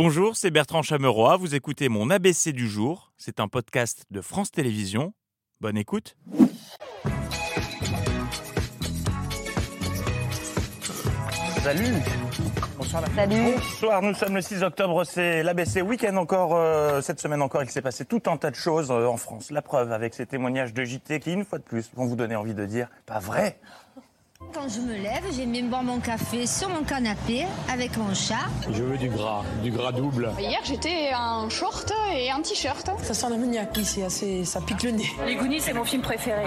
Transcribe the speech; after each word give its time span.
Bonjour, 0.00 0.36
c'est 0.36 0.52
Bertrand 0.52 0.82
Chameroy. 0.82 1.36
Vous 1.38 1.56
écoutez 1.56 1.88
mon 1.88 2.08
ABC 2.08 2.52
du 2.52 2.68
jour. 2.68 3.10
C'est 3.16 3.40
un 3.40 3.48
podcast 3.48 4.04
de 4.12 4.20
France 4.20 4.52
Télévisions. 4.52 5.12
Bonne 5.60 5.76
écoute. 5.76 6.16
Salut 11.64 11.94
Bonsoir. 12.76 13.02
Salut. 13.16 13.54
Bonsoir, 13.56 14.02
nous 14.02 14.14
sommes 14.14 14.36
le 14.36 14.40
6 14.40 14.62
octobre, 14.62 15.02
c'est 15.02 15.42
l'ABC 15.42 15.82
Week-end 15.82 16.14
encore. 16.14 16.54
euh, 16.54 17.00
cette 17.00 17.18
semaine 17.18 17.42
encore, 17.42 17.64
il 17.64 17.68
s'est 17.68 17.82
passé 17.82 18.04
tout 18.04 18.22
un 18.26 18.36
tas 18.36 18.52
de 18.52 18.56
choses 18.56 18.92
euh, 18.92 19.08
en 19.08 19.16
France. 19.16 19.50
La 19.50 19.62
preuve 19.62 19.90
avec 19.90 20.14
ces 20.14 20.26
témoignages 20.26 20.72
de 20.74 20.84
JT 20.84 21.18
qui, 21.18 21.32
une 21.32 21.44
fois 21.44 21.58
de 21.58 21.64
plus, 21.64 21.90
vont 21.96 22.06
vous 22.06 22.14
donner 22.14 22.36
envie 22.36 22.54
de 22.54 22.66
dire 22.66 22.88
«pas 23.06 23.18
vrai». 23.18 23.58
Quand 24.54 24.68
je 24.68 24.80
me 24.80 24.94
lève, 24.94 25.24
j'aime 25.36 25.50
bien 25.52 25.64
boire 25.64 25.82
mon 25.82 25.98
café 25.98 26.46
sur 26.46 26.68
mon 26.68 26.84
canapé 26.84 27.44
avec 27.68 27.96
mon 27.96 28.14
chat. 28.14 28.46
Je 28.72 28.82
veux 28.82 28.96
du 28.96 29.08
gras, 29.08 29.42
du 29.62 29.70
gras 29.70 29.92
double. 29.92 30.30
Hier, 30.38 30.60
j'étais 30.64 31.10
en 31.14 31.50
short 31.50 31.92
et 32.14 32.30
un 32.30 32.40
t-shirt. 32.40 32.88
Ça 33.02 33.14
sent 33.14 33.26
l'ammoniaque, 33.30 33.70
oui, 33.76 33.84
c'est 33.84 34.04
assez, 34.04 34.44
ça 34.44 34.60
pique 34.60 34.84
le 34.84 34.92
nez. 34.92 35.10
Les 35.26 35.34
Goonies, 35.34 35.60
c'est 35.60 35.72
mon 35.74 35.84
film 35.84 36.02
préféré. 36.02 36.42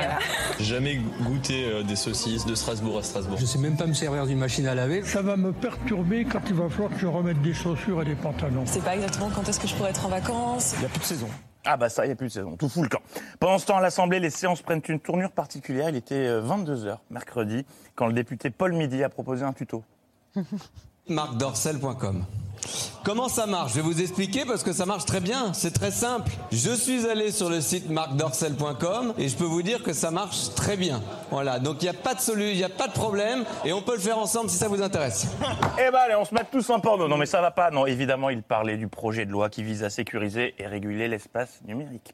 Jamais 0.60 1.02
goûté 1.22 1.66
euh, 1.66 1.84
des 1.84 1.96
saucisses 1.96 2.46
de 2.46 2.56
Strasbourg 2.56 2.98
à 2.98 3.04
Strasbourg. 3.04 3.38
Je 3.40 3.46
sais 3.46 3.60
même 3.60 3.76
pas 3.76 3.86
me 3.88 3.94
servir 3.94 4.26
d'une 4.26 4.40
machine 4.40 4.68
à 4.68 4.76
laver. 4.76 5.04
Ça 5.04 5.22
va 5.22 5.36
me 5.36 5.52
perturber 5.52 6.26
quand 6.26 6.42
il 6.48 6.56
va 6.56 6.70
falloir 6.70 6.92
que 6.92 6.98
je 7.00 7.08
remette 7.08 7.42
des 7.42 7.54
chaussures 7.54 8.02
et 8.02 8.06
des 8.06 8.16
pantalons. 8.16 8.66
Je 8.66 8.72
sais 8.72 8.80
pas 8.80 8.96
exactement 8.96 9.30
quand 9.36 9.48
est-ce 9.48 9.60
que 9.60 9.68
je 9.68 9.76
pourrais 9.76 9.92
être 9.92 10.06
en 10.06 10.10
vacances. 10.10 10.74
Il 10.76 10.80
n'y 10.80 10.86
a 10.86 10.90
plus 10.90 11.00
de 11.00 11.06
saison. 11.06 11.28
Ah 11.66 11.78
bah 11.78 11.90
ça, 11.90 12.06
il 12.06 12.08
n'y 12.08 12.14
a 12.14 12.16
plus 12.16 12.28
de 12.28 12.32
saison, 12.32 12.58
tout 12.58 12.70
fout 12.70 12.84
le 12.84 12.90
camp. 12.90 13.02
Pendant 13.40 13.58
ce 13.60 13.66
temps, 13.66 13.78
à 13.78 13.82
l'Assemblée, 13.82 14.20
les 14.20 14.30
séances 14.32 14.62
prennent 14.62 14.82
une 14.88 15.00
tournure 15.00 15.32
particulière. 15.32 15.90
Il 15.90 15.96
était 15.96 16.28
22h 16.40 16.98
mercredi 17.10 17.66
quand 17.96 18.08
le 18.08 18.14
député 18.14 18.50
Paul 18.50 18.74
Midi 18.74 19.04
a 19.04 19.10
proposé 19.10 19.44
un 19.44 19.54
tuto. 19.54 19.84
marcdorcel.com. 21.08 22.26
Comment 23.04 23.30
ça 23.30 23.48
marche? 23.48 23.72
Je 23.72 23.78
vais 23.78 23.82
vous 23.82 24.00
expliquer 24.02 24.46
parce 24.46 24.64
que 24.64 24.74
ça 24.74 24.86
marche 24.86 25.06
très 25.06 25.20
bien, 25.20 25.54
c'est 25.54 25.72
très 25.72 25.92
simple. 25.92 26.32
Je 26.52 26.72
suis 26.72 27.08
allé 27.08 27.32
sur 27.32 27.50
le 27.50 27.62
site 27.62 27.90
marcdorcel.com 27.90 29.14
et 29.18 29.28
je 29.28 29.36
peux 29.36 29.46
vous 29.46 29.64
dire 29.64 29.82
que 29.82 29.94
ça 29.94 30.12
marche 30.12 30.54
très 30.56 30.78
bien. 30.78 31.02
Voilà, 31.32 31.60
donc 31.60 31.78
il 31.82 31.86
n'y 31.86 31.90
a 31.90 31.94
pas 31.94 32.14
de 32.14 32.20
solution, 32.20 32.52
il 32.52 32.58
n'y 32.58 32.64
a 32.64 32.70
pas 32.70 32.88
de 32.88 32.94
problème 32.94 33.44
et 33.66 33.74
on 33.74 33.82
peut 33.82 33.96
le 33.96 34.02
faire 34.02 34.20
ensemble 34.20 34.50
si 34.50 34.58
ça 34.58 34.68
vous 34.68 34.82
intéresse. 34.82 35.28
Eh 35.80 35.90
ben 35.92 36.00
allez, 36.06 36.16
on 36.16 36.26
se 36.26 36.34
met 36.34 36.42
tous 36.52 36.70
en 36.70 36.80
porno. 36.80 37.08
Non 37.08 37.18
mais 37.18 37.26
ça 37.26 37.42
va 37.42 37.52
pas. 37.52 37.72
Non, 37.72 37.86
évidemment, 37.86 38.30
il 38.30 38.44
parlait 38.44 38.78
du 38.78 38.88
projet 38.88 39.26
de 39.26 39.32
loi 39.32 39.50
qui 39.50 39.64
vise 39.64 39.84
à 39.84 39.90
sécuriser 39.90 40.54
et 40.60 40.68
réguler 40.68 41.08
l'espace 41.08 41.60
numérique. 41.66 42.14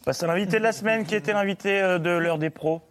On 0.00 0.04
passe 0.04 0.22
à 0.22 0.26
l'invité 0.26 0.58
de 0.58 0.62
la 0.62 0.72
semaine 0.72 1.06
qui 1.06 1.14
était 1.14 1.32
l'invité 1.32 1.80
euh, 1.80 1.98
de 1.98 2.10
l'heure 2.10 2.38
des 2.38 2.50
pros. 2.50 2.82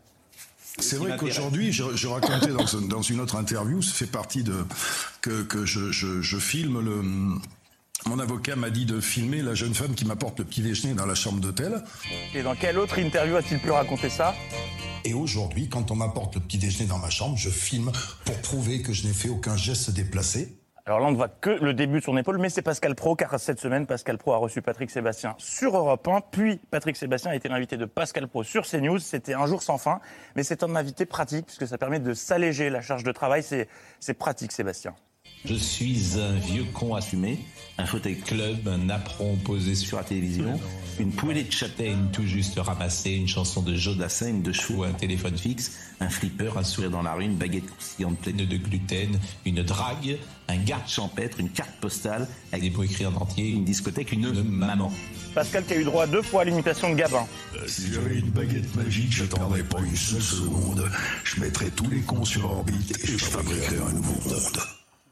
C'est 0.79 0.97
vrai 0.97 1.15
qu'aujourd'hui, 1.17 1.71
je, 1.71 1.83
je 1.95 2.07
racontais 2.07 2.51
dans, 2.51 2.65
dans, 2.87 3.01
une 3.01 3.21
autre 3.21 3.35
interview, 3.35 3.81
ça 3.81 3.93
fait 3.93 4.05
partie 4.05 4.43
de 4.43 4.65
que, 5.21 5.43
que 5.43 5.65
je, 5.65 5.91
je, 5.91 6.21
je 6.21 6.37
filme 6.37 6.81
le. 6.81 7.01
Mon 8.07 8.19
avocat 8.19 8.55
m'a 8.55 8.69
dit 8.69 8.85
de 8.85 8.99
filmer 8.99 9.41
la 9.41 9.55
jeune 9.55 9.73
femme 9.73 9.95
qui 9.95 10.05
m'apporte 10.05 10.39
le 10.39 10.45
petit 10.45 10.61
déjeuner 10.61 10.93
dans 10.93 11.05
la 11.05 11.15
chambre 11.15 11.39
d'hôtel. 11.39 11.83
Et 12.35 12.43
dans 12.43 12.55
quelle 12.55 12.77
autre 12.77 12.99
interview 12.99 13.35
a-t-il 13.35 13.59
pu 13.59 13.71
raconter 13.71 14.09
ça? 14.09 14.35
Et 15.05 15.13
aujourd'hui, 15.13 15.69
quand 15.69 15.91
on 15.91 15.95
m'apporte 15.95 16.35
le 16.35 16.41
petit 16.41 16.57
déjeuner 16.57 16.87
dans 16.87 16.99
ma 16.99 17.09
chambre, 17.09 17.37
je 17.37 17.49
filme 17.49 17.91
pour 18.25 18.35
prouver 18.41 18.81
que 18.81 18.91
je 18.91 19.07
n'ai 19.07 19.13
fait 19.13 19.29
aucun 19.29 19.55
geste 19.55 19.91
déplacé. 19.91 20.55
Alors 20.87 20.99
là, 20.99 21.07
on 21.07 21.11
ne 21.11 21.15
voit 21.15 21.29
que 21.29 21.49
le 21.49 21.73
début 21.73 21.97
de 21.97 22.03
son 22.03 22.15
épaule, 22.15 22.37
mais 22.37 22.49
c'est 22.49 22.61
Pascal 22.61 22.93
Pro, 22.93 23.15
car 23.15 23.39
cette 23.39 23.59
semaine, 23.59 23.87
Pascal 23.87 24.19
Pro 24.19 24.33
a 24.33 24.37
reçu 24.37 24.61
Patrick 24.61 24.91
Sébastien 24.91 25.33
sur 25.39 25.75
Europe 25.75 26.07
1, 26.07 26.21
puis 26.29 26.57
Patrick 26.69 26.95
Sébastien 26.95 27.31
a 27.31 27.35
été 27.35 27.49
l'invité 27.49 27.75
de 27.75 27.85
Pascal 27.85 28.27
Pro 28.27 28.43
sur 28.43 28.67
CNews. 28.67 28.99
C'était 28.99 29.33
un 29.33 29.47
jour 29.47 29.63
sans 29.63 29.79
fin, 29.79 29.99
mais 30.35 30.43
c'est 30.43 30.61
un 30.61 30.75
invité 30.75 31.07
pratique, 31.07 31.47
puisque 31.47 31.65
ça 31.65 31.79
permet 31.79 31.99
de 31.99 32.13
s'alléger 32.13 32.69
la 32.69 32.81
charge 32.81 33.03
de 33.03 33.11
travail. 33.11 33.41
C'est 33.41 34.13
pratique, 34.13 34.51
Sébastien. 34.51 34.93
Je 35.45 35.53
suis 35.53 36.19
un 36.19 36.33
vieux 36.39 36.65
con 36.73 36.95
assumé, 36.95 37.37
un 37.77 37.85
fauteuil 37.85 38.17
club, 38.17 38.67
un 38.67 38.89
apron 38.89 39.35
posé 39.35 39.75
sur 39.75 39.97
la 39.97 40.03
télévision, 40.03 40.59
une 40.99 41.11
poêlée 41.11 41.43
de 41.43 41.51
châtaigne 41.51 42.07
tout 42.11 42.25
juste 42.25 42.57
ramassée, 42.57 43.11
une 43.11 43.27
chanson 43.27 43.61
de 43.61 43.75
Jodassin, 43.75 44.29
une 44.29 44.41
de 44.41 44.51
chevaux, 44.51 44.85
un 44.85 44.93
téléphone 44.93 45.37
fixe, 45.37 45.73
un 45.99 46.09
flipper, 46.09 46.57
un 46.57 46.63
sourire 46.63 46.89
dans 46.89 47.03
la 47.03 47.13
rue, 47.13 47.25
une 47.25 47.35
baguette 47.35 47.67
croustillante 47.67 48.17
pleine 48.17 48.37
de 48.37 48.57
gluten, 48.57 49.19
une 49.45 49.61
drague, 49.61 50.17
un 50.47 50.57
garde 50.57 50.87
champêtre, 50.87 51.39
une 51.39 51.51
carte 51.51 51.75
postale 51.79 52.27
avec 52.51 52.63
des 52.63 52.75
mots 52.75 52.83
écrits 52.83 53.05
en 53.05 53.13
entier, 53.13 53.49
une 53.49 53.65
discothèque, 53.65 54.13
une 54.13 54.31
maman. 54.41 54.91
Pascal 55.35 55.63
qui 55.63 55.73
a 55.73 55.77
eu 55.77 55.83
droit 55.83 56.07
deux 56.07 56.23
fois 56.23 56.41
à 56.41 56.45
l'imitation 56.45 56.89
de 56.89 56.95
Gabin. 56.95 57.27
Euh, 57.55 57.67
si 57.67 57.93
j'avais 57.93 58.15
une 58.17 58.31
baguette 58.31 58.73
magique, 58.75 59.11
je 59.11 59.23
n'attendrais 59.23 59.63
pas 59.63 59.79
une 59.79 59.95
seule 59.95 60.21
seconde. 60.21 60.89
Je 61.23 61.39
mettrais 61.39 61.69
tous 61.69 61.89
les 61.89 62.01
cons 62.01 62.25
sur 62.25 62.49
orbite 62.49 62.97
et 63.03 63.07
je 63.07 63.25
fabriquerais 63.25 63.77
un 63.77 63.93
nouveau 63.93 64.29
monde 64.29 64.59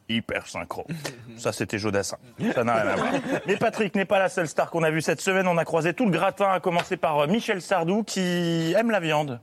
hyper 0.10 0.48
synchro. 0.48 0.86
Ça, 1.38 1.52
c'était 1.52 1.80
Jodassin. 1.80 2.18
Ça 2.54 2.64
n'a 2.64 2.76
rien 2.76 2.92
à 2.92 2.96
voir. 2.96 3.12
Mais 3.48 3.58
Patrick 3.58 3.96
n'est 3.96 4.06
pas 4.06 4.20
la 4.20 4.30
seule 4.30 4.48
star 4.48 4.70
qu'on 4.70 4.84
a 4.84 4.92
vue 4.92 5.02
cette 5.02 5.22
semaine. 5.22 5.48
On 5.48 5.58
a 5.58 5.66
croisé 5.66 5.94
tout 5.94 6.06
le 6.06 6.12
gratin, 6.12 6.52
à 6.52 6.60
commencer 6.60 6.98
par 6.98 7.20
euh, 7.20 7.28
Michel 7.28 7.62
Sardou, 7.62 8.04
qui 8.04 8.74
aime 8.78 8.92
la 8.92 9.00
viande. 9.00 9.40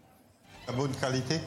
La 0.67 0.73
bonne 0.75 0.93
qualité, 0.93 1.41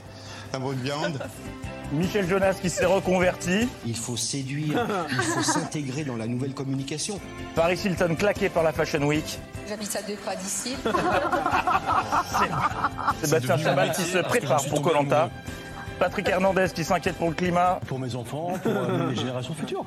la 0.51 0.59
bonne 0.59 0.77
viande. 0.77 1.19
Michel 1.93 2.27
Jonas 2.27 2.55
qui 2.55 2.69
s'est 2.69 2.85
reconverti. 2.85 3.67
Il 3.85 3.95
faut 3.95 4.17
séduire, 4.17 4.87
il 5.11 5.21
faut 5.21 5.43
s'intégrer 5.43 6.03
dans 6.03 6.15
la 6.15 6.25
nouvelle 6.25 6.53
communication. 6.53 7.19
Paris 7.55 7.79
Hilton 7.85 8.15
claqué 8.15 8.49
par 8.49 8.63
la 8.63 8.71
Fashion 8.71 9.03
Week. 9.03 9.39
J'habite 9.67 9.95
à 9.95 10.01
deux 10.01 10.15
pas 10.15 10.35
d'ici. 10.35 10.75
Sébastien 13.21 13.57
Chabal 13.57 13.91
qui 13.91 14.01
se 14.01 14.17
prépare 14.19 14.65
pour 14.65 14.81
Colanta. 14.81 15.29
Patrick 15.99 16.27
Hernandez 16.29 16.67
qui 16.73 16.83
s'inquiète 16.83 17.15
pour 17.15 17.29
le 17.29 17.35
climat. 17.35 17.79
Pour 17.87 17.99
mes 17.99 18.15
enfants, 18.15 18.53
pour 18.61 18.71
euh, 18.71 19.09
les 19.09 19.15
générations 19.15 19.53
futures. 19.53 19.85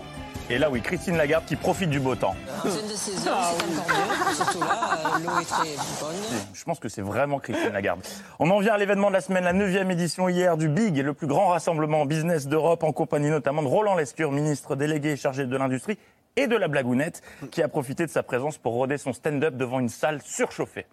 Et 0.48 0.58
là, 0.58 0.70
oui, 0.70 0.80
Christine 0.80 1.16
Lagarde 1.16 1.44
qui 1.44 1.56
profite 1.56 1.90
du 1.90 1.98
beau 1.98 2.14
temps. 2.14 2.36
Jeune 2.64 2.86
de 2.88 2.94
saison, 2.94 3.30
c'est 3.58 3.78
encore 3.78 3.86
mieux. 3.88 4.34
Surtout 4.34 4.60
là, 4.60 4.98
euh, 5.16 5.18
l'eau 5.24 5.40
est 5.40 5.44
très 5.44 5.76
bonne. 6.00 6.16
Je 6.54 6.64
pense 6.64 6.78
que 6.78 6.88
c'est 6.88 7.02
vraiment 7.02 7.38
Christine 7.38 7.72
Lagarde. 7.72 8.00
On 8.38 8.50
en 8.50 8.60
vient 8.60 8.74
à 8.74 8.78
l'événement 8.78 9.08
de 9.08 9.14
la 9.14 9.20
semaine, 9.20 9.44
la 9.44 9.52
9e 9.52 9.90
édition 9.90 10.28
hier 10.28 10.56
du 10.56 10.68
BIG, 10.68 10.98
le 10.98 11.14
plus 11.14 11.26
grand 11.26 11.48
rassemblement 11.48 12.06
business 12.06 12.46
d'Europe, 12.46 12.84
en 12.84 12.92
compagnie 12.92 13.30
notamment 13.30 13.62
de 13.62 13.68
Roland 13.68 13.96
Lescure, 13.96 14.30
ministre 14.30 14.76
délégué 14.76 15.16
chargé 15.16 15.46
de 15.46 15.56
l'industrie 15.56 15.98
et 16.36 16.46
de 16.46 16.56
la 16.56 16.68
blagounette, 16.68 17.22
qui 17.50 17.62
a 17.62 17.68
profité 17.68 18.06
de 18.06 18.10
sa 18.10 18.22
présence 18.22 18.58
pour 18.58 18.74
roder 18.74 18.98
son 18.98 19.12
stand-up 19.12 19.56
devant 19.56 19.80
une 19.80 19.88
salle 19.88 20.20
surchauffée. 20.22 20.86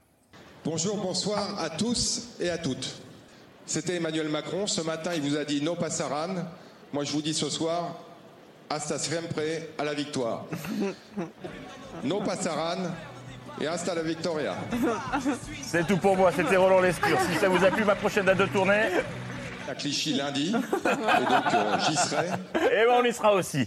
Bonjour, 0.66 0.98
bonsoir 0.98 1.62
à 1.62 1.70
tous 1.70 2.38
et 2.40 2.50
à 2.50 2.58
toutes. 2.58 3.02
C'était 3.66 3.96
Emmanuel 3.96 4.30
Macron. 4.30 4.68
Ce 4.68 4.82
matin, 4.82 5.12
il 5.16 5.22
vous 5.22 5.38
a 5.38 5.46
dit 5.46 5.62
non 5.62 5.76
passaran. 5.76 6.36
Moi, 6.92 7.04
je 7.04 7.12
vous 7.12 7.22
dis 7.22 7.34
ce 7.34 7.50
soir, 7.50 7.96
hasta 8.70 8.98
siempre 9.00 9.40
à 9.78 9.84
la 9.84 9.94
victoire. 9.94 10.46
No 12.04 12.22
passaran 12.22 12.90
et 13.62 13.68
hasta 13.68 13.94
la 13.94 14.02
victoria. 14.02 14.56
C'est 15.62 15.86
tout 15.86 15.98
pour 15.98 16.18
moi. 16.18 16.32
C'était 16.36 16.56
Roland 16.56 16.82
Lescure. 16.82 17.20
Si 17.32 17.38
ça 17.38 17.48
vous 17.48 17.64
a 17.64 17.70
plu, 17.70 17.86
ma 17.86 17.94
prochaine 17.94 18.26
date 18.26 18.40
de 18.40 18.48
tournée. 18.48 18.90
À 19.70 19.76
Clichy 19.76 20.16
lundi. 20.16 20.50
Et 20.50 20.52
donc, 20.52 21.54
euh, 21.54 21.78
j'y 21.88 21.96
serai. 21.96 22.28
Et 22.56 22.86
ben, 22.88 22.96
on 23.00 23.04
y 23.04 23.14
sera 23.14 23.34
aussi. 23.34 23.66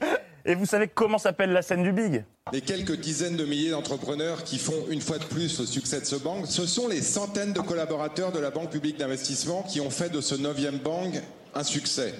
Et 0.48 0.54
vous 0.54 0.64
savez 0.64 0.86
comment 0.86 1.18
s'appelle 1.18 1.50
la 1.50 1.60
scène 1.60 1.82
du 1.82 1.90
Big? 1.90 2.24
Les 2.52 2.60
quelques 2.60 2.94
dizaines 2.94 3.36
de 3.36 3.44
milliers 3.44 3.70
d'entrepreneurs 3.70 4.44
qui 4.44 4.58
font 4.58 4.86
une 4.88 5.00
fois 5.00 5.18
de 5.18 5.24
plus 5.24 5.58
le 5.58 5.66
succès 5.66 5.98
de 5.98 6.04
ce 6.04 6.14
banque, 6.14 6.46
ce 6.46 6.66
sont 6.66 6.86
les 6.86 7.02
centaines 7.02 7.52
de 7.52 7.58
collaborateurs 7.58 8.30
de 8.30 8.38
la 8.38 8.50
Banque 8.50 8.70
publique 8.70 8.96
d'investissement 8.96 9.64
qui 9.64 9.80
ont 9.80 9.90
fait 9.90 10.08
de 10.08 10.20
ce 10.20 10.36
neuvième 10.36 10.78
banque 10.78 11.20
un 11.56 11.64
succès. 11.64 12.14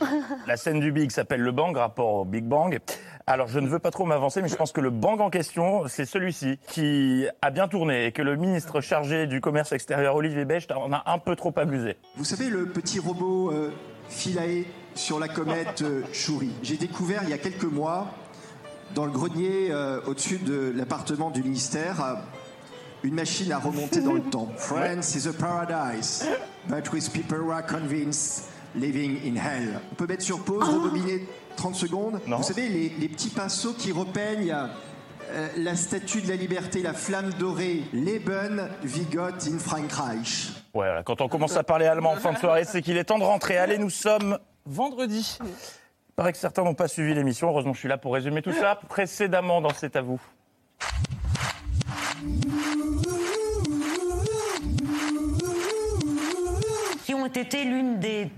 La 0.49 0.57
scène 0.57 0.81
du 0.81 0.91
Big 0.91 1.13
s'appelle 1.13 1.43
le 1.43 1.53
Bang, 1.53 1.77
rapport 1.77 2.15
au 2.15 2.25
Big 2.25 2.45
Bang. 2.45 2.81
Alors 3.29 3.47
je 3.47 3.61
ne 3.61 3.69
veux 3.69 3.79
pas 3.79 3.93
trop 3.93 4.05
m'avancer, 4.05 4.43
mais 4.43 4.49
je 4.49 4.57
pense 4.57 4.73
que 4.73 4.81
le 4.81 4.91
Bang 4.91 5.21
en 5.21 5.31
question, 5.31 5.87
c'est 5.87 6.07
celui-ci 6.07 6.59
qui 6.67 7.27
a 7.43 7.51
bien 7.51 7.69
tourné 7.69 8.07
et 8.07 8.13
que 8.13 8.23
le 8.23 8.35
ministre 8.35 8.81
chargé 8.81 9.29
du 9.29 9.41
commerce 9.41 9.71
extérieur, 9.71 10.17
Olivier 10.17 10.45
Becht, 10.45 10.73
en 10.73 10.93
a 10.93 11.05
un 11.07 11.19
peu 11.19 11.37
trop 11.37 11.53
abusé. 11.57 11.97
Vous 12.17 12.25
savez, 12.25 12.49
le 12.49 12.67
petit 12.67 12.99
robot 12.99 13.53
euh, 13.53 13.71
Philae 14.09 14.65
sur 14.97 15.19
la 15.19 15.29
comète 15.29 15.83
euh, 15.83 16.03
Shuri, 16.13 16.51
j'ai 16.63 16.77
découvert 16.77 17.23
il 17.25 17.31
y 17.31 17.33
a 17.33 17.39
quelques 17.39 17.65
mois, 17.65 18.09
dans 18.95 19.05
le 19.05 19.11
grenier 19.11 19.69
euh, 19.71 20.01
au-dessus 20.07 20.39
de 20.39 20.73
l'appartement 20.75 21.31
du 21.31 21.43
ministère, 21.43 22.03
euh, 22.03 22.15
une 23.03 23.15
machine 23.15 23.53
à 23.53 23.59
remonter 23.59 24.01
dans 24.01 24.15
le 24.15 24.23
temps. 24.31 24.49
France 24.57 25.15
is 25.15 25.29
a 25.29 25.33
paradise, 25.33 26.27
but 26.69 26.93
with 26.93 27.13
people 27.13 27.39
who 27.39 27.51
are 27.51 27.65
convinced 27.65 28.49
living 28.75 29.19
in 29.25 29.37
hell. 29.37 29.81
On 29.93 29.95
peut 29.95 30.07
mettre 30.07 30.25
sur 30.25 30.43
pause, 30.43 30.69
rebobiner 30.69 31.27
30 31.57 31.75
secondes. 31.75 32.21
Non. 32.27 32.39
Vous 32.39 32.43
savez, 32.43 32.69
les, 32.69 32.93
les 32.99 33.09
petits 33.09 33.31
pinceaux 33.31 33.75
qui 33.75 33.93
repeignent 33.93 34.55
euh, 35.31 35.49
la 35.57 35.75
statue 35.75 36.23
de 36.23 36.29
la 36.29 36.37
liberté, 36.37 36.83
la 36.83 36.93
flamme 36.93 37.33
dorée, 37.39 37.83
Leben, 37.93 38.69
Vigot 38.83 39.47
in 39.47 39.59
Frankreich. 39.59 40.51
Ouais, 40.73 40.89
quand 41.05 41.21
on 41.21 41.29
commence 41.29 41.57
à 41.57 41.65
parler 41.65 41.87
allemand 41.87 42.13
en 42.13 42.17
fin 42.17 42.33
de 42.33 42.39
soirée, 42.39 42.65
c'est 42.65 42.81
qu'il 42.83 42.97
est 42.97 43.05
temps 43.05 43.19
de 43.19 43.25
rentrer. 43.25 43.57
Allez, 43.57 43.79
nous 43.79 43.91
sommes 43.91 44.39
vendredi. 44.67 45.39
Il 45.43 46.15
paraît 46.15 46.33
que 46.33 46.39
certains 46.39 46.65
n'ont 46.65 46.75
pas 46.75 46.89
suivi 46.89 47.15
l'émission. 47.15 47.49
Heureusement, 47.49 47.73
je 47.73 47.79
suis 47.79 47.89
là 47.89 47.99
pour 47.99 48.15
résumer 48.15 48.43
tout 48.43 48.53
ça. 48.53 48.79
Précédemment 48.89 49.61
dans 49.61 49.73
C'est 49.75 49.97
à 49.97 50.03
vous. 50.03 50.21
Qui 57.05 57.15
ont 57.15 57.27
été 57.27 57.65
l'une 57.65 57.99
des. 57.99 58.31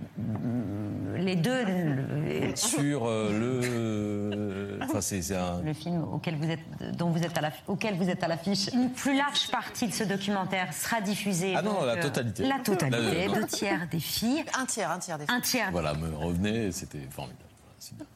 Les 1.16 1.36
deux. 1.36 1.64
Sur 2.54 3.06
euh, 3.06 3.30
le. 3.32 4.27
Enfin, 4.88 4.98
Enfin, 4.98 5.00
c'est 5.00 5.22
c'est 5.22 5.36
un. 5.36 5.60
Le 5.62 5.72
film 5.74 6.02
auquel 6.12 6.36
vous 6.36 6.48
êtes, 6.50 6.96
dont 6.96 7.10
vous 7.10 7.22
êtes 7.22 7.36
à 7.36 7.40
la, 7.42 7.52
auquel 7.66 7.96
vous 7.96 8.08
êtes 8.08 8.22
à 8.22 8.28
l'affiche. 8.28 8.68
Une 8.72 8.90
plus 8.90 9.16
large 9.16 9.50
partie 9.50 9.86
de 9.86 9.92
ce 9.92 10.04
documentaire 10.04 10.72
sera 10.72 11.00
diffusée. 11.00 11.54
Ah 11.56 11.62
non, 11.62 11.74
donc, 11.74 11.82
la 11.86 11.92
euh, 11.94 12.02
totalité. 12.02 12.46
La 12.46 12.58
totalité, 12.58 13.28
La- 13.28 13.34
deux 13.34 13.46
tiers 13.46 13.86
des 13.90 14.00
filles. 14.00 14.44
Un 14.58 14.64
tiers, 14.66 14.90
un 14.90 14.98
tiers 14.98 15.18
des 15.18 15.24
Un 15.28 15.40
tiers. 15.40 15.68
Voilà, 15.70 15.94
me 15.94 16.14
revenez, 16.16 16.72
c'était 16.72 17.06
formidable. 17.10 17.42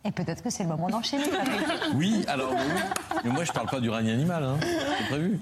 Et 0.05 0.11
peut-être 0.11 0.43
que 0.43 0.51
c'est 0.51 0.65
le 0.65 0.69
moment 0.71 0.89
d'enchaîner. 0.89 1.25
Oui, 1.95 2.25
alors 2.27 2.51
oui. 2.53 2.81
Mais 3.25 3.31
moi, 3.31 3.45
je 3.45 3.53
parle 3.53 3.69
pas 3.69 3.81
du 3.81 3.91
règne 3.91 4.11
animal, 4.11 4.43
hein. 4.43 4.57
C'est 4.61 5.07
prévu. 5.09 5.39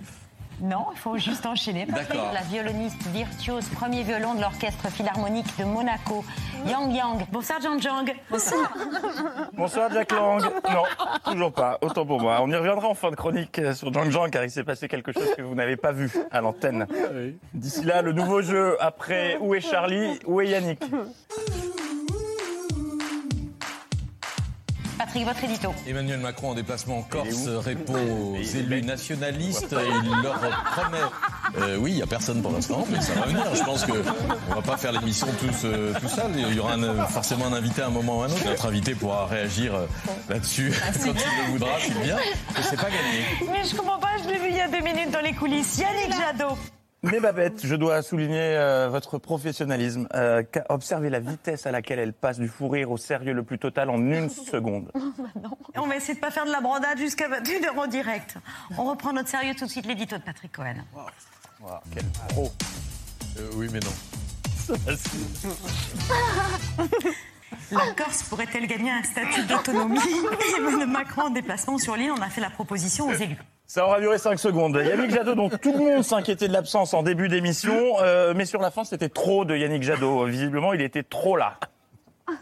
Non, 0.61 0.87
il 0.93 0.99
faut 0.99 1.17
juste 1.17 1.47
enchaîner. 1.47 1.87
D'accord. 1.87 2.31
la 2.35 2.43
violoniste 2.43 3.03
virtuose, 3.09 3.67
premier 3.69 4.03
violon 4.03 4.35
de 4.35 4.41
l'orchestre 4.41 4.89
philharmonique 4.91 5.47
de 5.59 5.65
Monaco, 5.65 6.25
Yang 6.67 6.95
Yang. 6.95 7.27
Bonsoir, 7.33 7.61
Jean 7.63 7.79
Jang. 7.81 8.15
Bonsoir. 8.31 8.71
Bonsoir 9.55 9.91
Jack 9.93 10.13
Lang. 10.13 10.43
Non, 10.43 10.83
toujours 11.25 11.53
pas. 11.53 11.79
Autant 11.81 12.05
pour 12.05 12.21
moi. 12.21 12.39
On 12.43 12.51
y 12.51 12.55
reviendra 12.57 12.89
en 12.89 12.95
fin 12.95 13.11
de 13.11 13.17
chronique 13.17 13.59
euh, 13.59 13.75
sur 13.75 13.93
Jang 13.93 14.11
Jang 14.11 14.31
car 14.31 14.45
il 14.45 14.51
s'est 14.51 14.65
passé 14.65 14.89
quelque 14.89 15.13
chose 15.13 15.35
que 15.37 15.43
vous 15.43 15.55
n'avez 15.55 15.77
pas 15.77 15.93
vu 15.93 16.11
à 16.31 16.41
l'antenne. 16.41 16.87
D'ici 17.55 17.85
là, 17.85 18.03
le 18.03 18.13
nouveau 18.13 18.43
jeu 18.43 18.77
après 18.81 19.39
Où 19.41 19.55
est 19.55 19.61
Charlie? 19.61 20.19
Où 20.27 20.41
est 20.41 20.49
Yannick? 20.49 20.83
Patrick, 25.13 25.27
votre 25.27 25.45
édito. 25.45 25.75
Emmanuel 25.89 26.21
Macron 26.21 26.51
en 26.51 26.55
déplacement 26.55 26.99
en 26.99 27.03
Corse 27.03 27.49
répond 27.49 27.95
aux 27.95 28.37
élus 28.41 28.83
nationalistes. 28.83 29.75
Il 30.05 30.23
leur 30.23 30.39
promet. 30.39 30.99
Euh, 31.59 31.77
oui, 31.79 31.91
il 31.93 31.97
n'y 31.97 32.03
a 32.03 32.07
personne 32.07 32.41
pour 32.43 32.53
l'instant, 32.53 32.87
mais 32.91 33.01
ça 33.01 33.15
va 33.15 33.27
venir. 33.27 33.43
Je 33.55 33.63
pense 33.65 33.85
que 33.85 33.93
on 34.51 34.55
va 34.55 34.63
pas 34.63 34.77
faire 34.77 34.93
l'émission 34.93 35.27
tous 35.41 35.65
euh, 35.65 35.93
tout 36.01 36.09
seul. 36.09 36.31
Il 36.37 36.55
y 36.55 36.61
aura 36.61 36.75
un- 36.75 37.07
forcément 37.07 37.47
un 37.47 37.53
invité 37.55 37.83
à 37.83 37.87
un 37.87 37.91
moment 37.91 38.19
ou 38.19 38.23
à 38.23 38.27
un 38.27 38.31
autre. 38.31 38.45
Notre 38.47 38.67
invité 38.67 38.95
pourra 38.95 39.27
réagir 39.27 39.75
euh, 39.75 39.87
là-dessus 40.29 40.73
quand 41.05 41.11
il 41.11 41.45
le 41.47 41.51
voudra, 41.53 41.71
c'est 41.81 42.01
bien. 42.03 42.17
C'est 42.63 42.77
pas 42.77 42.85
gagné. 42.85 43.51
Mais 43.53 43.65
je 43.69 43.75
comprends 43.75 43.99
pas, 43.99 44.11
je 44.23 44.29
l'ai 44.29 44.39
vu 44.39 44.47
il 44.51 44.57
y 44.57 44.61
a 44.61 44.69
deux 44.69 44.81
minutes 44.81 45.11
dans 45.11 45.21
les 45.23 45.33
coulisses. 45.33 45.79
Yannick 45.79 46.13
Jadot. 46.17 46.57
Mais 47.03 47.19
Babette, 47.19 47.65
je 47.65 47.75
dois 47.75 48.03
souligner 48.03 48.57
euh, 48.57 48.91
votre 48.91 49.17
professionnalisme. 49.17 50.07
Euh, 50.15 50.43
observez 50.69 51.09
la 51.09 51.21
vitesse 51.21 51.65
à 51.67 51.71
laquelle 51.71 51.99
elle 51.99 52.13
passe 52.13 52.39
du 52.39 52.47
fou 52.47 52.69
rire 52.69 52.91
au 52.91 52.99
sérieux 52.99 53.33
le 53.33 53.43
plus 53.43 53.59
total 53.59 53.89
en 53.89 53.97
une 53.99 54.29
seconde. 54.29 54.93
On 55.77 55.87
va 55.87 55.97
essayer 55.97 56.15
de 56.15 56.21
pas 56.21 56.31
faire 56.31 56.45
de 56.45 56.51
la 56.51 56.61
brandade 56.61 56.99
jusqu'à 56.99 57.29
21h 57.29 57.79
en 57.79 57.87
direct. 57.87 58.35
On 58.77 58.85
reprend 58.85 59.15
notre 59.15 59.31
sérieux 59.31 59.55
tout 59.55 59.65
de 59.65 59.71
suite, 59.71 59.87
l'édito 59.87 60.19
de 60.19 60.23
Patrick 60.23 60.53
Cohen. 60.53 60.77
Wow, 61.63 61.71
quel 61.95 62.05
pro. 62.29 62.53
Euh, 63.39 63.49
oui, 63.55 63.69
mais 63.73 63.81
non. 63.81 63.93
La 67.73 67.93
Corse 67.97 68.23
pourrait-elle 68.25 68.67
gagner 68.67 68.91
un 68.91 69.03
statut 69.03 69.43
d'autonomie? 69.45 69.99
Emmanuel 70.59 70.89
Macron 70.89 71.23
en 71.23 71.31
déplacement 71.31 71.79
sur 71.79 71.97
l'île, 71.97 72.13
on 72.13 72.21
a 72.21 72.29
fait 72.29 72.41
la 72.41 72.51
proposition 72.51 73.09
aux 73.09 73.15
élus. 73.15 73.39
Ça 73.71 73.87
aura 73.87 74.01
duré 74.01 74.19
5 74.19 74.37
secondes. 74.37 74.75
Yannick 74.75 75.13
Jadot, 75.13 75.37
dont 75.37 75.49
tout 75.49 75.73
le 75.73 75.79
monde 75.79 76.03
s'inquiétait 76.03 76.49
de 76.49 76.53
l'absence 76.53 76.93
en 76.93 77.05
début 77.05 77.29
d'émission, 77.29 78.01
euh, 78.01 78.35
mais 78.35 78.45
sur 78.45 78.61
la 78.61 78.73
fin, 78.73 78.83
c'était 78.83 79.09
trop 79.09 79.45
de 79.45 79.57
Yannick 79.57 79.85
Jadot. 79.85 80.25
Visiblement, 80.25 80.73
il 80.73 80.81
était 80.81 81.05
trop 81.05 81.37
là. 81.37 81.57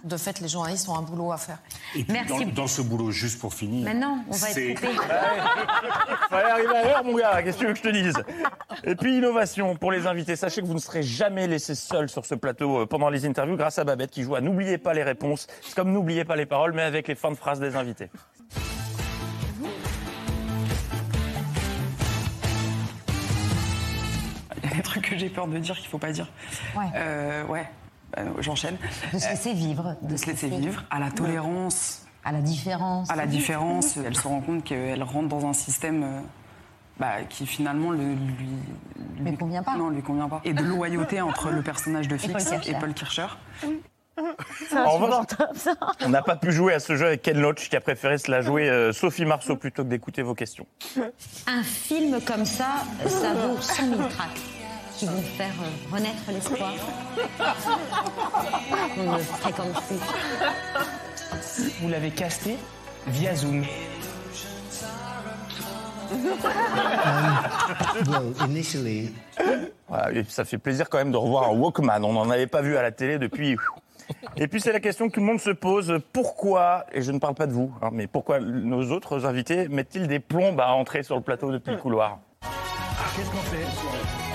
De 0.05 0.17
fait, 0.17 0.41
les 0.41 0.49
journalistes 0.49 0.89
ont 0.89 0.97
un 0.97 1.03
boulot 1.03 1.31
à 1.31 1.37
faire. 1.37 1.59
Et 1.95 2.03
puis, 2.03 2.15
Merci. 2.15 2.47
dans, 2.47 2.63
dans 2.63 2.67
ce 2.67 2.81
boulot, 2.81 3.11
juste 3.11 3.39
pour 3.43 3.53
finir. 3.53 3.85
Maintenant, 3.85 4.25
on 4.27 4.33
va 4.33 4.49
être 4.49 4.75
coupé. 4.75 4.89
Fallait 6.31 6.51
arriver 6.51 6.77
à 6.77 6.85
l'heure, 6.85 7.05
mon 7.05 7.15
gars. 7.15 7.43
Qu'est-ce 7.43 7.59
que 7.59 7.61
tu 7.61 7.67
veux 7.67 7.73
que 7.75 7.79
je 7.79 7.83
te 7.83 7.89
dise? 7.91 8.23
Et 8.85 8.95
puis, 8.95 9.19
innovation 9.19 9.77
pour 9.77 9.93
les 9.93 10.07
invités. 10.07 10.35
Sachez 10.35 10.63
que 10.63 10.67
vous 10.67 10.73
ne 10.73 10.79
serez 10.79 11.03
jamais 11.03 11.47
laissé 11.47 11.75
seul 11.75 12.09
sur 12.09 12.25
ce 12.25 12.37
plateau 12.37 12.79
euh, 12.79 12.87
pendant 12.87 13.11
les 13.11 13.27
interviews 13.27 13.57
grâce 13.59 13.79
à 13.79 13.85
Babette 13.85 14.11
qui 14.11 14.23
joue 14.23 14.35
à 14.35 14.41
N'oubliez 14.41 14.79
pas 14.79 14.95
les 14.95 15.03
réponses. 15.03 15.47
C'est 15.61 15.75
comme 15.75 15.93
N'oubliez 15.93 16.25
pas 16.25 16.37
les 16.37 16.47
paroles, 16.47 16.73
mais 16.73 16.85
avec 16.85 17.07
les 17.07 17.15
fins 17.15 17.33
de 17.33 17.37
phrases 17.37 17.61
des 17.61 17.77
invités. 17.77 18.09
Des 24.79 24.83
trucs 24.83 25.11
que 25.11 25.19
j'ai 25.19 25.29
peur 25.29 25.47
de 25.47 25.59
dire 25.59 25.77
qu'il 25.77 25.89
faut 25.89 25.99
pas 25.99 26.13
dire. 26.13 26.29
Ouais. 26.77 26.87
Euh, 26.95 27.45
ouais, 27.47 27.69
Bah, 28.17 28.23
j'enchaîne. 28.41 28.77
De 29.13 29.19
se 29.19 29.29
laisser 29.29 29.53
vivre. 29.53 29.97
De 30.03 30.17
se 30.17 30.27
laisser 30.27 30.49
vivre, 30.49 30.85
à 30.91 30.99
la 30.99 31.11
tolérance, 31.11 32.07
À 32.25 32.33
la 32.33 32.41
différence. 32.41 33.11
à 33.11 33.17
la 33.17 33.27
différence. 33.27 33.97
Elle 33.99 34.17
se 34.17 34.27
rend 34.27 34.41
compte 34.41 34.65
qu'elle 34.65 35.03
rentre 35.03 35.29
dans 35.29 35.47
un 35.47 35.53
système 35.53 36.03
euh, 36.03 36.21
bah, 36.99 37.23
qui 37.29 37.47
finalement 37.47 37.91
le, 37.91 37.99
lui, 38.15 38.49
Lui 39.21 39.37
convient 39.37 39.63
pas. 39.63 39.77
Non, 39.77 39.91
lui 39.91 40.03
convient 40.03 40.29
pas. 40.29 40.41
Et 40.45 40.53
de 40.55 40.63
loyauté 40.65 41.21
entre 41.21 41.51
le 41.51 41.63
personnage 41.63 42.09
de 42.09 42.17
Paul 42.17 42.31
Fix 42.41 42.45
Kircher. 42.51 42.71
et 42.71 42.75
Paul 42.79 42.95
Kircher. 42.95 43.27
En 44.75 44.91
revanche, 44.99 45.27
on 46.05 46.09
n'a 46.09 46.23
pas 46.23 46.35
pu 46.35 46.51
jouer 46.51 46.75
à 46.75 46.81
ce 46.81 46.97
jeu 46.97 47.07
avec 47.07 47.23
Ken 47.23 47.39
Loach 47.41 47.69
qui 47.71 47.77
a 47.77 47.81
préféré 47.81 48.19
se 48.19 48.29
la 48.29 48.41
jouer 48.41 48.69
euh, 48.69 48.93
Sophie 48.93 49.25
Marceau 49.25 49.55
plutôt 49.55 49.85
que 49.85 49.89
d'écouter 49.89 50.23
vos 50.23 50.35
questions. 50.35 50.67
Un 51.47 51.63
film 51.63 52.19
comme 52.27 52.45
ça, 52.45 52.83
ça 53.07 53.33
vaut 53.35 53.61
100 53.61 53.85
000 53.97 54.09
tracts 54.09 54.41
qui 54.99 55.07
vont 55.07 55.23
faire 55.23 55.55
euh, 55.63 55.95
renaître 55.95 56.23
l'espoir. 56.29 56.73
On 58.99 59.13
ne 59.13 59.19
fréquente 59.19 59.81
plus. 59.87 60.01
Vous 61.81 61.89
l'avez 61.89 62.11
casté 62.11 62.57
via 63.07 63.35
Zoom. 63.35 63.65
Voilà, 69.89 70.13
et 70.13 70.25
ça 70.29 70.45
fait 70.45 70.59
plaisir 70.59 70.91
quand 70.91 70.99
même 70.99 71.13
de 71.13 71.17
revoir 71.17 71.49
un 71.49 71.53
Walkman. 71.53 72.05
On 72.05 72.13
n'en 72.13 72.29
avait 72.29 72.47
pas 72.47 72.61
vu 72.61 72.77
à 72.77 72.83
la 72.83 72.91
télé 72.91 73.19
depuis. 73.19 73.57
Et 74.37 74.49
puis 74.49 74.61
c'est 74.61 74.73
la 74.73 74.81
question 74.81 75.09
que 75.09 75.15
tout 75.15 75.21
le 75.21 75.27
monde 75.27 75.41
se 75.41 75.51
pose 75.51 75.99
pourquoi, 76.13 76.85
et 76.93 77.01
je 77.03 77.13
ne 77.13 77.19
parle 77.19 77.35
pas 77.35 77.47
de 77.47 77.53
vous, 77.53 77.73
hein, 77.83 77.91
mais 77.93 78.07
pourquoi 78.07 78.41
nos 78.41 78.91
autres 78.91 79.27
invités 79.27 79.69
mettent-ils 79.69 80.09
des 80.09 80.19
plombes 80.21 80.61
à 80.61 80.73
entrer 80.73 81.03
sur 81.03 81.17
le 81.17 81.23
plateau 81.23 81.53
depuis 81.53 81.73
le 81.73 81.79
couloir? 81.79 82.19
Qu'est-ce 83.17 83.31
qu'on 83.31 83.37
fait? 83.39 84.28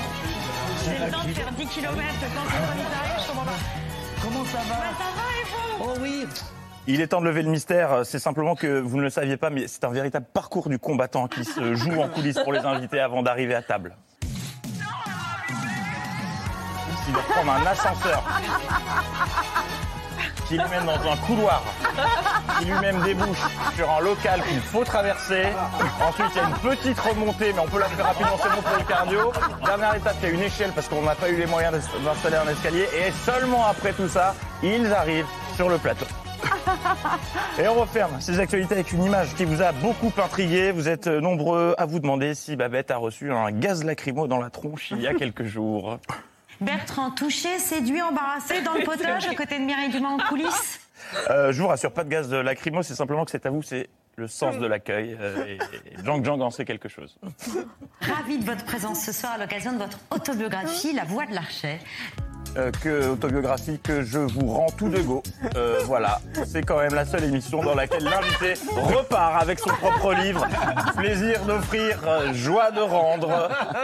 J'ai 0.84 1.06
le 1.06 1.12
temps 1.12 1.24
de 1.24 1.34
faire 1.34 1.52
10 1.52 1.66
km 1.68 1.96
quand 1.96 2.42
on 2.42 2.52
arrive, 3.00 3.22
je 3.22 3.28
comprends 3.28 3.46
pas. 3.46 3.52
Comment 4.22 4.46
ça 4.46 4.58
va 4.58 4.64
Ça 4.64 5.10
va 5.16 5.28
et 5.40 5.46
vous? 5.46 5.84
Oh 5.84 5.98
oui 6.02 6.28
Il 6.88 7.02
est 7.02 7.08
temps 7.08 7.22
de 7.22 7.26
lever 7.26 7.42
le 7.42 7.50
mystère, 7.50 8.06
c'est 8.06 8.20
simplement 8.20 8.56
que 8.56 8.80
vous 8.80 8.98
ne 8.98 9.04
le 9.04 9.10
saviez 9.10 9.38
pas, 9.38 9.50
mais 9.50 9.68
c'est 9.68 9.84
un 9.86 9.92
véritable 9.92 10.26
parcours 10.34 10.70
du 10.70 10.80
combattant 10.80 11.28
qui 11.28 11.46
se 11.46 11.76
joue 11.76 12.02
en 12.02 12.10
coulisses 12.10 12.40
pour 12.40 12.54
les 12.54 12.60
invités 12.60 13.00
avant 13.00 13.24
d'arriver 13.24 13.56
à 13.56 13.62
table. 13.62 13.96
Il 17.08 17.14
doit 17.14 17.24
prendre 17.24 17.52
un 17.52 17.66
ascenseur 17.66 18.24
qui 20.54 20.60
lui 20.60 20.70
mène 20.70 20.86
dans 20.86 21.12
un 21.12 21.18
couloir, 21.18 21.64
qui 22.60 22.66
lui-même 22.66 23.02
débouche 23.02 23.42
sur 23.76 23.90
un 23.90 24.02
local 24.02 24.44
qu'il 24.48 24.60
faut 24.60 24.84
traverser. 24.84 25.46
Ensuite, 26.00 26.28
il 26.36 26.38
y 26.38 26.42
a 26.42 26.48
une 26.48 26.76
petite 26.76 27.00
remontée, 27.00 27.54
mais 27.54 27.60
on 27.60 27.68
peut 27.68 27.80
la 27.80 27.88
faire 27.88 28.06
rapidement, 28.06 28.38
c'est 28.38 28.50
bon 28.50 28.62
pour 28.62 28.78
le 28.78 28.84
cardio. 28.84 29.34
Dernière 29.66 29.96
étape, 29.96 30.16
il 30.22 30.30
y 30.30 30.32
a 30.32 30.34
une 30.36 30.42
échelle 30.42 30.72
parce 30.76 30.88
qu'on 30.88 31.02
n'a 31.02 31.16
pas 31.16 31.30
eu 31.30 31.38
les 31.38 31.48
moyens 31.48 31.74
d'installer 32.04 32.36
un 32.36 32.48
escalier. 32.52 32.84
Et 32.84 33.12
seulement 33.26 33.66
après 33.66 33.94
tout 33.94 34.08
ça, 34.08 34.36
ils 34.62 34.94
arrivent 34.94 35.26
sur 35.56 35.70
le 35.70 35.80
plateau. 35.80 36.06
Et 37.58 37.68
on 37.68 37.74
referme 37.74 38.20
ces 38.20 38.40
actualités 38.40 38.76
avec 38.76 38.92
une 38.92 39.04
image 39.04 39.34
qui 39.34 39.46
vous 39.46 39.64
a 39.64 39.72
beaucoup 39.72 40.12
intrigué. 40.24 40.72
Vous 40.72 40.88
êtes 40.88 41.08
nombreux 41.08 41.74
à 41.80 41.86
vous 41.86 42.00
demander 42.00 42.36
si 42.36 42.56
Babette 42.56 42.92
a 42.92 42.98
reçu 42.98 43.32
un 43.32 43.50
gaz 43.52 43.84
lacrymo 43.84 44.28
dans 44.28 44.40
la 44.40 44.52
tronche 44.52 44.92
il 44.92 45.02
y 45.02 45.08
a 45.08 45.16
quelques 45.16 45.46
jours. 45.46 45.98
Bertrand 46.62 47.12
touché, 47.12 47.60
séduit, 47.60 48.02
embarrassé 48.02 48.62
dans 48.62 48.74
le 48.74 48.84
potage 48.86 49.28
à 49.28 49.36
côté 49.36 49.60
de 49.60 49.64
Mireille 49.64 49.90
Dumas 49.90 50.10
en 50.10 50.18
coulisses. 50.18 50.80
Euh, 51.30 51.52
je 51.52 51.62
vous 51.62 51.68
rassure, 51.68 51.92
pas 51.92 52.04
de 52.06 52.10
gaz 52.10 52.30
de 52.30 52.38
lacrymo, 52.38 52.82
c'est 52.82 52.96
simplement 52.96 53.24
que 53.26 53.30
c'est 53.30 53.46
à 53.46 53.50
vous, 53.52 53.62
c'est 53.62 53.88
le 54.16 54.28
sens 54.28 54.58
de 54.58 54.66
l'accueil. 54.66 55.16
euh, 55.20 55.46
et, 55.46 55.56
et 55.56 56.04
Jang 56.04 56.24
Jang 56.26 56.42
en 56.42 56.50
sait 56.50 56.66
quelque 56.66 56.88
chose. 56.90 57.20
Ravi 58.02 58.40
de 58.40 58.46
votre 58.46 58.64
présence 58.64 59.04
ce 59.06 59.12
soir 59.12 59.34
à 59.34 59.38
l'occasion 59.38 59.74
de 59.74 59.78
votre 59.78 60.00
autobiographie 60.10 60.94
La 60.94 61.04
Voix 61.04 61.26
de 61.28 61.34
l'Archet. 61.36 61.80
Euh, 62.56 62.70
que 62.84 63.10
autobiographie 63.10 63.80
que 63.80 64.04
je 64.04 64.20
vous 64.20 64.46
rends 64.46 64.70
tout 64.78 64.88
de 64.88 65.00
go. 65.00 65.24
Euh, 65.56 65.80
voilà, 65.86 66.20
c'est 66.46 66.62
quand 66.62 66.78
même 66.78 66.94
la 66.94 67.04
seule 67.04 67.24
émission 67.24 67.64
dans 67.64 67.74
laquelle 67.74 68.04
l'invité 68.04 68.54
repart 68.76 69.42
avec 69.42 69.58
son 69.60 69.70
propre 69.72 70.14
livre. 70.14 70.46
Plaisir 70.96 71.44
d'offrir, 71.46 72.00
euh, 72.06 72.32
joie 72.34 72.70
de 72.70 72.80
rendre. 72.82 73.28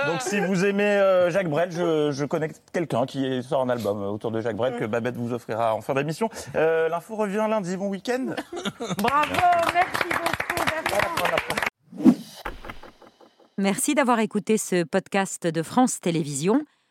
Donc 0.06 0.22
si 0.22 0.40
vous 0.40 0.66
aimez 0.66 0.84
euh, 0.84 1.32
Jacques 1.32 1.50
Brel, 1.50 1.72
je, 1.72 2.12
je 2.12 2.26
connais 2.26 2.50
quelqu'un 2.72 3.08
qui 3.08 3.42
sort 3.42 3.62
un 3.62 3.70
album 3.70 4.04
autour 4.04 4.30
de 4.30 4.40
Jacques 4.40 4.56
Brel 4.58 4.78
que 4.78 4.86
Babette 4.86 5.16
vous 5.16 5.34
offrira 5.34 5.74
en 5.74 5.82
fin 5.82 5.96
d'émission. 5.96 6.30
Euh, 6.56 6.90
L'info 6.90 7.16
revient 7.16 7.48
lundi, 7.50 7.76
bon 7.76 7.88
week-end. 7.88 8.36
Bravo, 9.00 9.34
merci 9.74 10.10
beaucoup. 10.10 10.40
Merci 13.58 13.94
d'avoir 13.96 14.20
écouté 14.20 14.58
ce 14.58 14.84
podcast 14.84 15.46
de 15.48 15.64
France 15.64 16.00
Télévisions. 16.00 16.62